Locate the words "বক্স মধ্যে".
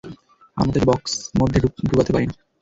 0.89-1.57